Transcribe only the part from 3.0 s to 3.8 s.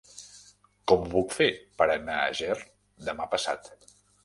demà passat?